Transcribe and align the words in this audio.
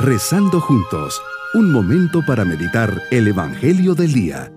Rezando 0.00 0.60
juntos, 0.60 1.20
un 1.54 1.72
momento 1.72 2.20
para 2.24 2.44
meditar 2.44 3.02
el 3.10 3.26
Evangelio 3.26 3.96
del 3.96 4.12
Día. 4.12 4.52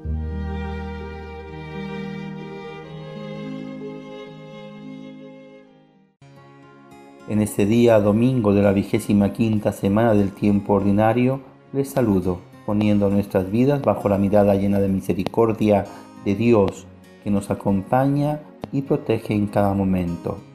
En 7.28 7.42
este 7.42 7.65
día 7.65 7.99
domingo 7.99 8.54
de 8.54 8.62
la 8.62 8.72
vigésima 8.72 9.33
quinta 9.33 9.72
semana 9.72 10.13
del 10.13 10.31
tiempo 10.31 10.74
ordinario, 10.74 11.42
les 11.73 11.89
saludo, 11.89 12.39
poniendo 12.67 13.10
nuestras 13.10 13.49
vidas 13.49 13.81
bajo 13.81 14.10
la 14.10 14.19
mirada 14.19 14.53
llena 14.53 14.79
de 14.79 14.89
misericordia 14.89 15.87
de 16.23 16.35
Dios, 16.35 16.85
que 17.23 17.31
nos 17.31 17.49
acompaña 17.49 18.41
y 18.71 18.84
protege 18.84 19.34
en 19.34 19.48
cada 19.48 19.73
momento. 19.73 20.51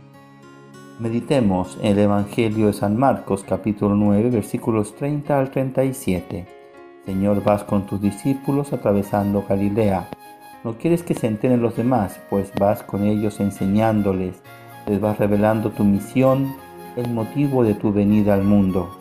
Meditemos 0.98 1.76
el 1.82 1.98
Evangelio 1.98 2.68
de 2.68 2.72
San 2.72 2.96
Marcos 2.96 3.44
capítulo 3.46 3.94
9 3.94 4.30
versículos 4.30 4.94
30 4.94 5.38
al 5.38 5.50
37. 5.50 6.46
Señor, 7.04 7.44
vas 7.44 7.64
con 7.64 7.84
tus 7.84 8.00
discípulos 8.00 8.72
atravesando 8.72 9.44
Galilea. 9.46 10.08
No 10.64 10.78
quieres 10.78 11.02
que 11.02 11.12
se 11.12 11.26
enteren 11.26 11.60
los 11.60 11.76
demás, 11.76 12.18
pues 12.30 12.50
vas 12.58 12.82
con 12.82 13.04
ellos 13.04 13.40
enseñándoles, 13.40 14.40
les 14.86 14.98
vas 14.98 15.18
revelando 15.18 15.68
tu 15.68 15.84
misión, 15.84 16.56
el 16.96 17.10
motivo 17.10 17.62
de 17.62 17.74
tu 17.74 17.92
venida 17.92 18.32
al 18.32 18.44
mundo. 18.44 18.96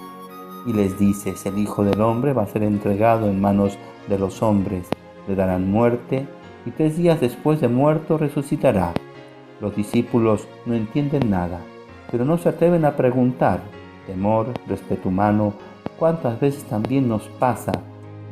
Y 0.67 0.73
les 0.73 0.99
dices, 0.99 1.45
el 1.45 1.57
Hijo 1.57 1.85
del 1.85 2.01
Hombre 2.01 2.33
va 2.33 2.43
a 2.43 2.47
ser 2.47 2.63
entregado 2.63 3.29
en 3.29 3.39
manos 3.39 3.77
de 4.09 4.19
los 4.19 4.43
hombres, 4.43 4.89
le 5.29 5.35
darán 5.35 5.71
muerte 5.71 6.27
y 6.65 6.71
tres 6.71 6.97
días 6.97 7.21
después 7.21 7.61
de 7.61 7.69
muerto 7.69 8.17
resucitará. 8.17 8.91
Los 9.61 9.77
discípulos 9.77 10.45
no 10.65 10.73
entienden 10.73 11.29
nada 11.29 11.61
pero 12.15 12.23
no 12.23 12.37
se 12.37 12.47
atreven 12.47 12.85
a 12.85 12.95
preguntar. 12.95 13.59
Temor, 14.07 14.47
respeto 14.69 15.09
humano, 15.09 15.51
cuántas 15.99 16.39
veces 16.39 16.63
también 16.63 17.09
nos 17.09 17.23
pasa 17.23 17.73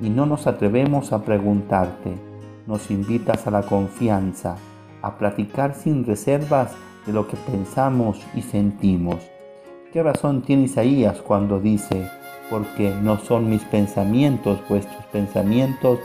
y 0.02 0.10
no 0.10 0.26
nos 0.26 0.48
atrevemos 0.48 1.12
a 1.12 1.22
preguntarte. 1.22 2.14
Nos 2.66 2.90
invitas 2.92 3.46
a 3.46 3.52
la 3.52 3.64
confianza, 3.64 4.56
a 5.02 5.18
platicar 5.18 5.76
sin 5.76 6.06
reservas 6.06 6.72
de 7.06 7.12
lo 7.12 7.28
que 7.28 7.36
pensamos 7.36 8.22
y 8.34 8.44
sentimos. 8.44 9.18
¿Qué 9.92 10.02
razón 10.02 10.44
tiene 10.44 10.64
Isaías 10.64 11.22
cuando 11.22 11.60
dice, 11.60 12.10
porque 12.50 12.96
no 13.02 13.18
son 13.18 13.50
mis 13.50 13.66
pensamientos 13.66 14.62
vuestros 14.70 15.04
pensamientos, 15.08 16.00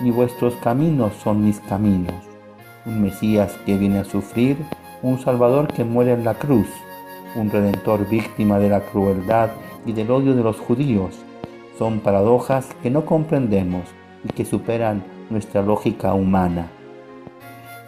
ni 0.00 0.12
vuestros 0.12 0.54
caminos 0.62 1.14
son 1.14 1.44
mis 1.44 1.58
caminos? 1.58 2.14
Un 2.86 3.02
Mesías 3.02 3.58
que 3.66 3.76
viene 3.76 3.98
a 3.98 4.04
sufrir, 4.04 4.56
un 5.02 5.18
Salvador 5.18 5.66
que 5.72 5.82
muere 5.82 6.12
en 6.12 6.22
la 6.22 6.34
cruz, 6.34 6.68
un 7.34 7.50
redentor 7.50 8.08
víctima 8.08 8.58
de 8.58 8.68
la 8.68 8.80
crueldad 8.80 9.50
y 9.86 9.92
del 9.92 10.10
odio 10.10 10.34
de 10.34 10.42
los 10.42 10.58
judíos. 10.58 11.14
Son 11.78 12.00
paradojas 12.00 12.68
que 12.82 12.90
no 12.90 13.04
comprendemos 13.04 13.84
y 14.24 14.28
que 14.28 14.44
superan 14.44 15.02
nuestra 15.30 15.62
lógica 15.62 16.14
humana. 16.14 16.68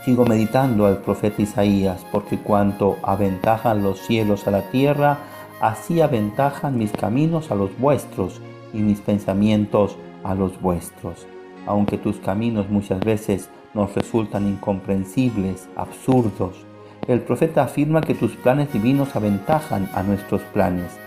Sigo 0.05 0.25
meditando 0.25 0.87
al 0.87 0.99
profeta 0.99 1.43
Isaías, 1.43 2.05
porque 2.13 2.39
cuanto 2.39 2.97
aventajan 3.03 3.83
los 3.83 4.01
cielos 4.01 4.47
a 4.47 4.51
la 4.51 4.63
tierra, 4.71 5.19
así 5.61 6.01
aventajan 6.01 6.79
mis 6.79 6.93
caminos 6.93 7.51
a 7.51 7.55
los 7.55 7.77
vuestros 7.79 8.41
y 8.73 8.79
mis 8.79 9.01
pensamientos 9.01 9.97
a 10.23 10.35
los 10.35 10.61
vuestros. 10.61 11.27
Aunque 11.67 11.99
tus 11.99 12.19
caminos 12.19 12.69
muchas 12.71 13.01
veces 13.01 13.51
nos 13.75 13.95
resultan 13.95 14.47
incomprensibles, 14.47 15.69
absurdos, 15.77 16.66
el 17.09 17.21
profeta 17.21 17.63
afirma 17.63 18.01
que 18.01 18.15
tus 18.15 18.33
planes 18.33 18.73
divinos 18.73 19.15
aventajan 19.15 19.89
a 19.95 20.03
nuestros 20.03 20.43
planes. 20.53 20.99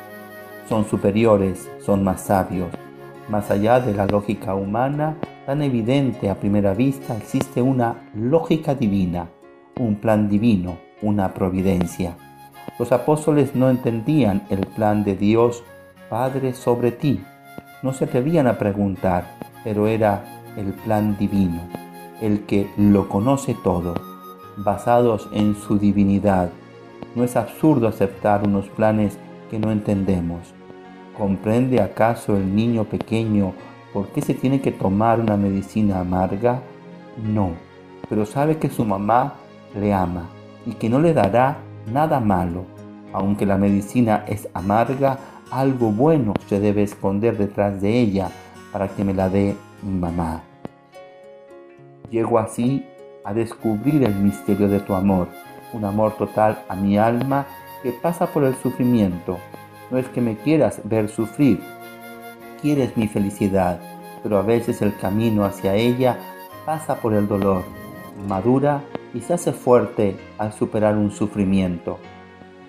Son 0.70 0.86
superiores, 0.86 1.70
son 1.82 2.04
más 2.04 2.22
sabios. 2.22 2.70
Más 3.28 3.52
allá 3.52 3.82
de 3.82 3.94
la 3.94 4.06
lógica 4.06 4.56
humana, 4.56 5.18
tan 5.46 5.62
evidente 5.62 6.30
a 6.30 6.40
primera 6.40 6.74
vista, 6.74 7.18
existe 7.18 7.62
una 7.62 8.10
lógica 8.16 8.76
divina, 8.76 9.28
un 9.78 9.96
plan 9.96 10.30
divino, 10.30 10.78
una 11.02 11.34
providencia. 11.34 12.16
Los 12.78 12.94
apóstoles 12.94 13.54
no 13.56 13.70
entendían 13.70 14.44
el 14.50 14.66
plan 14.68 15.04
de 15.04 15.16
Dios 15.16 15.64
Padre 16.10 16.54
sobre 16.54 16.92
ti. 16.92 17.22
No 17.84 17.94
se 17.94 18.06
atrevían 18.06 18.48
a 18.48 18.58
preguntar, 18.58 19.26
pero 19.64 19.86
era 19.86 20.24
el 20.58 20.74
plan 20.74 21.18
divino, 21.18 21.62
el 22.22 22.46
que 22.46 22.68
lo 22.78 23.08
conoce 23.10 23.56
todo 23.64 24.09
basados 24.64 25.30
en 25.32 25.56
su 25.56 25.78
divinidad. 25.78 26.50
No 27.16 27.24
es 27.24 27.36
absurdo 27.36 27.88
aceptar 27.88 28.48
unos 28.48 28.68
planes 28.70 29.18
que 29.50 29.60
no 29.60 29.72
entendemos. 29.72 30.54
¿Comprende 31.18 31.82
acaso 31.82 32.38
el 32.38 32.56
niño 32.56 32.84
pequeño 32.86 33.54
por 33.94 34.08
qué 34.10 34.22
se 34.22 34.34
tiene 34.34 34.62
que 34.62 34.72
tomar 34.72 35.20
una 35.20 35.38
medicina 35.38 36.00
amarga? 36.00 36.62
No, 37.24 37.52
pero 38.08 38.26
sabe 38.26 38.58
que 38.58 38.70
su 38.70 38.86
mamá 38.86 39.34
le 39.76 39.94
ama 39.94 40.30
y 40.66 40.74
que 40.74 40.90
no 40.90 41.00
le 41.00 41.14
dará 41.14 41.58
nada 41.92 42.20
malo. 42.20 42.66
Aunque 43.12 43.46
la 43.46 43.58
medicina 43.58 44.24
es 44.28 44.48
amarga, 44.54 45.18
algo 45.52 45.92
bueno 45.92 46.34
se 46.48 46.60
debe 46.60 46.84
esconder 46.84 47.38
detrás 47.38 47.82
de 47.82 48.00
ella 48.00 48.30
para 48.72 48.88
que 48.88 49.04
me 49.04 49.14
la 49.14 49.30
dé 49.30 49.56
mi 49.82 49.98
mamá. 49.98 50.44
Llego 52.12 52.38
así 52.40 52.86
a 53.24 53.34
descubrir 53.34 54.04
el 54.04 54.16
misterio 54.16 54.68
de 54.68 54.80
tu 54.80 54.94
amor, 54.94 55.28
un 55.74 55.86
amor 55.86 56.16
total 56.18 56.64
a 56.68 56.76
mi 56.76 56.98
alma 56.98 57.46
que 57.84 57.92
pasa 57.92 58.28
por 58.28 58.44
el 58.44 58.56
sufrimiento. 58.56 59.38
No 59.92 59.98
es 59.98 60.08
que 60.10 60.22
me 60.22 60.38
quieras 60.38 60.82
ver 60.84 61.10
sufrir, 61.10 61.60
quieres 62.62 62.96
mi 62.98 63.08
felicidad, 63.08 63.80
pero 64.24 64.38
a 64.38 64.42
veces 64.42 64.82
el 64.82 64.96
camino 64.98 65.46
hacia 65.46 65.76
ella 65.76 66.18
pasa 66.66 66.96
por 66.96 67.14
el 67.14 67.28
dolor, 67.28 67.64
madura 68.28 68.82
y 69.14 69.22
se 69.22 69.34
hace 69.34 69.52
fuerte 69.52 70.16
al 70.38 70.54
superar 70.54 70.96
un 70.96 71.12
sufrimiento. 71.12 71.98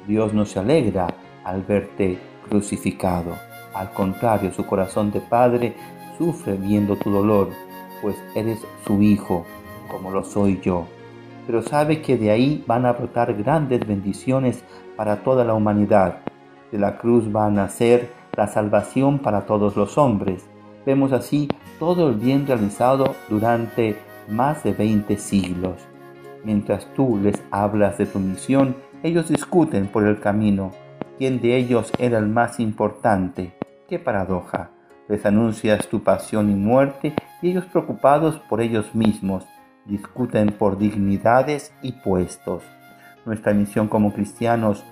Dios 0.06 0.32
no 0.32 0.46
se 0.46 0.58
alegra 0.58 1.08
al 1.44 1.62
verte 1.62 2.18
crucificado. 2.48 3.34
Al 3.74 3.92
contrario, 3.92 4.52
su 4.52 4.66
corazón 4.66 5.10
de 5.12 5.20
padre 5.20 5.74
sufre 6.18 6.54
viendo 6.54 6.96
tu 6.96 7.10
dolor, 7.10 7.50
pues 8.02 8.16
eres 8.34 8.58
su 8.86 9.02
hijo 9.02 9.44
como 9.90 10.10
lo 10.10 10.24
soy 10.24 10.60
yo, 10.62 10.86
pero 11.46 11.62
sabe 11.62 12.00
que 12.00 12.16
de 12.16 12.30
ahí 12.30 12.64
van 12.66 12.86
a 12.86 12.92
brotar 12.92 13.34
grandes 13.34 13.86
bendiciones 13.86 14.62
para 14.96 15.22
toda 15.22 15.44
la 15.44 15.54
humanidad. 15.54 16.18
De 16.70 16.78
la 16.78 16.98
cruz 16.98 17.24
va 17.34 17.46
a 17.46 17.50
nacer 17.50 18.10
la 18.36 18.46
salvación 18.46 19.18
para 19.18 19.46
todos 19.46 19.76
los 19.76 19.98
hombres. 19.98 20.48
Vemos 20.86 21.12
así 21.12 21.48
todo 21.78 22.08
el 22.08 22.14
bien 22.14 22.46
realizado 22.46 23.16
durante 23.28 23.96
más 24.28 24.62
de 24.62 24.72
20 24.72 25.16
siglos. 25.18 25.74
Mientras 26.44 26.86
tú 26.94 27.18
les 27.20 27.42
hablas 27.50 27.98
de 27.98 28.06
tu 28.06 28.18
misión, 28.18 28.76
ellos 29.02 29.28
discuten 29.28 29.88
por 29.88 30.06
el 30.06 30.20
camino. 30.20 30.70
¿Quién 31.18 31.40
de 31.40 31.56
ellos 31.56 31.92
era 31.98 32.18
el 32.18 32.28
más 32.28 32.60
importante? 32.60 33.52
¡Qué 33.88 33.98
paradoja! 33.98 34.70
Les 35.08 35.26
anuncias 35.26 35.88
tu 35.88 36.02
pasión 36.02 36.50
y 36.50 36.54
muerte 36.54 37.14
y 37.42 37.50
ellos 37.50 37.64
preocupados 37.64 38.38
por 38.48 38.60
ellos 38.60 38.94
mismos 38.94 39.44
discuten 39.86 40.52
por 40.52 40.78
dignidades 40.78 41.72
y 41.82 41.92
puestos. 41.92 42.62
Nuestra 43.24 43.52
misión 43.52 43.88
como 43.88 44.12
cristianos 44.12 44.84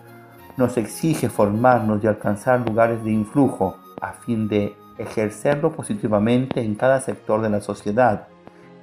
nos 0.57 0.77
exige 0.77 1.29
formarnos 1.29 2.03
y 2.03 2.07
alcanzar 2.07 2.69
lugares 2.69 3.03
de 3.05 3.13
influjo 3.13 3.77
a 4.01 4.13
fin 4.13 4.49
de 4.49 4.75
ejercerlo 4.99 5.73
positivamente 5.73 6.61
en 6.61 6.75
cada 6.75 7.01
sector 7.01 7.41
de 7.41 7.51
la 7.51 7.61
sociedad. 7.61 8.29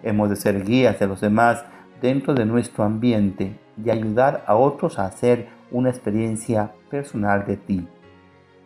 Hemos 0.03 0.29
de 0.29 0.35
ser 0.37 0.63
guías 0.63 0.99
de 0.99 1.07
los 1.07 1.21
demás 1.21 1.65
dentro 2.01 2.33
de 2.33 2.45
nuestro 2.45 2.83
ambiente 2.83 3.59
y 3.83 3.89
ayudar 3.89 4.43
a 4.47 4.55
otros 4.55 4.99
a 4.99 5.05
hacer 5.05 5.49
una 5.71 5.89
experiencia 5.89 6.71
personal 6.89 7.45
de 7.45 7.57
ti. 7.57 7.87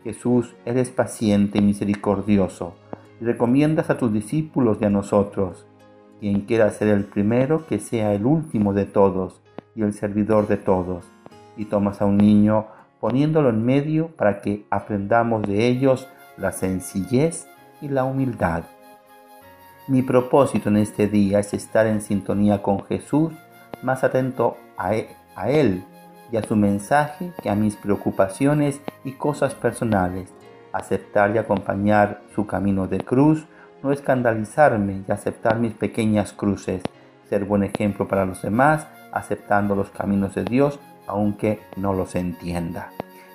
Jesús, 0.04 0.56
eres 0.66 0.92
paciente 0.92 1.58
y 1.58 1.62
misericordioso 1.62 2.76
y 3.20 3.26
recomiendas 3.26 3.90
a 3.90 3.98
tus 3.98 4.14
discípulos 4.14 4.78
y 4.82 4.86
a 4.86 4.90
nosotros 4.90 5.66
quien 6.20 6.42
quiera 6.42 6.70
ser 6.72 6.90
el 6.90 7.06
primero, 7.06 7.66
que 7.66 7.80
sea 7.80 8.14
el 8.14 8.26
último 8.26 8.74
de 8.74 8.86
todos 8.86 9.42
y 9.76 9.82
el 9.84 9.94
servidor 9.94 10.48
de 10.48 10.58
todos. 10.58 11.06
Y 11.58 11.66
tomas 11.66 12.02
a 12.02 12.06
un 12.06 12.18
niño 12.18 12.68
poniéndolo 13.00 13.50
en 13.50 13.64
medio 13.66 14.10
para 14.16 14.42
que 14.42 14.66
aprendamos 14.70 15.44
de 15.44 15.68
ellos 15.68 16.08
la 16.38 16.52
sencillez 16.52 17.48
y 17.82 17.88
la 17.88 18.04
humildad. 18.04 18.64
Mi 19.88 20.02
propósito 20.04 20.70
en 20.70 20.78
este 20.78 21.08
día 21.08 21.40
es 21.40 21.54
estar 21.54 21.88
en 21.88 22.02
sintonía 22.02 22.62
con 22.62 22.86
Jesús, 22.86 23.34
más 23.82 24.04
atento 24.04 24.58
a 24.78 24.96
e, 24.96 25.10
Él 25.48 25.84
y 26.32 26.38
a 26.38 26.44
su 26.44 26.56
mensaje 26.56 27.34
que 27.42 27.50
a 27.50 27.56
mis 27.56 27.76
preocupaciones 27.76 28.82
y 29.04 29.14
cosas 29.14 29.56
personales, 29.56 30.32
aceptar 30.74 31.34
y 31.34 31.40
acompañar 31.40 32.22
su 32.36 32.46
camino 32.46 32.88
de 32.88 33.00
cruz, 33.00 33.48
no 33.84 33.92
escandalizarme 33.92 35.04
y 35.08 35.12
aceptar 35.12 35.60
mis 35.60 35.74
pequeñas 35.74 36.34
cruces, 36.34 36.82
ser 37.30 37.46
buen 37.46 37.64
ejemplo 37.64 38.08
para 38.08 38.26
los 38.26 38.42
demás, 38.42 38.88
aceptando 39.12 39.76
los 39.76 39.90
caminos 39.90 40.36
de 40.36 40.44
Dios, 40.44 40.80
aunque 41.08 41.60
no 41.78 41.94
los 41.94 42.16
entienda. 42.16 42.90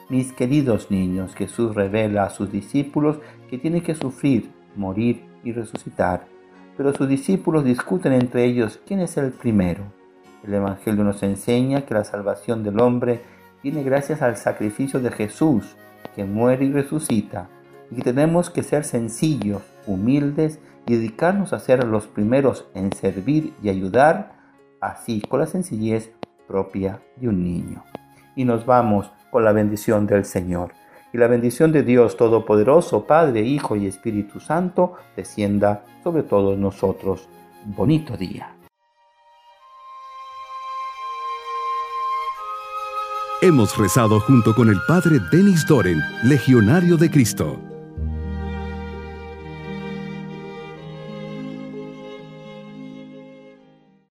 Mis 0.08 0.32
queridos 0.32 0.90
niños, 0.90 1.34
Jesús 1.34 1.74
revela 1.74 2.24
a 2.24 2.30
sus 2.30 2.52
discípulos 2.52 3.18
que 3.48 3.58
tienen 3.58 3.82
que 3.82 3.94
sufrir, 3.94 4.50
morir 4.76 5.24
y 5.42 5.52
resucitar. 5.52 6.26
Pero 6.76 6.92
sus 6.92 7.08
discípulos 7.08 7.64
discuten 7.64 8.12
entre 8.12 8.44
ellos 8.44 8.80
quién 8.86 9.00
es 9.00 9.16
el 9.16 9.32
primero. 9.32 9.84
El 10.46 10.54
Evangelio 10.54 11.04
nos 11.04 11.22
enseña 11.22 11.86
que 11.86 11.94
la 11.94 12.04
salvación 12.04 12.62
del 12.62 12.80
hombre 12.80 13.22
viene 13.62 13.82
gracias 13.82 14.20
al 14.20 14.36
sacrificio 14.36 15.00
de 15.00 15.10
Jesús, 15.10 15.76
que 16.14 16.24
muere 16.24 16.66
y 16.66 16.72
resucita, 16.72 17.48
y 17.90 18.00
tenemos 18.02 18.50
que 18.50 18.62
ser 18.62 18.84
sencillos, 18.84 19.62
humildes 19.86 20.58
y 20.86 20.94
dedicarnos 20.96 21.52
a 21.52 21.58
ser 21.58 21.84
los 21.84 22.06
primeros 22.06 22.66
en 22.74 22.92
servir 22.92 23.54
y 23.62 23.68
ayudar, 23.68 24.32
así 24.80 25.20
con 25.20 25.40
la 25.40 25.46
sencillez 25.46 26.12
propia 26.46 27.00
de 27.16 27.28
un 27.28 27.42
niño. 27.42 27.84
Y 28.36 28.44
nos 28.44 28.66
vamos 28.66 29.10
con 29.30 29.44
la 29.44 29.52
bendición 29.52 30.06
del 30.06 30.24
Señor. 30.24 30.72
Y 31.12 31.18
la 31.18 31.28
bendición 31.28 31.70
de 31.70 31.84
Dios 31.84 32.16
Todopoderoso, 32.16 33.06
Padre, 33.06 33.42
Hijo 33.42 33.76
y 33.76 33.86
Espíritu 33.86 34.40
Santo, 34.40 34.94
descienda 35.16 35.84
sobre 36.02 36.24
todos 36.24 36.58
nosotros. 36.58 37.28
Bonito 37.64 38.16
día. 38.16 38.54
Hemos 43.42 43.76
rezado 43.76 44.20
junto 44.20 44.54
con 44.54 44.68
el 44.68 44.78
Padre 44.88 45.18
Denis 45.30 45.66
Doren, 45.66 46.00
Legionario 46.22 46.96
de 46.96 47.10
Cristo. 47.10 47.73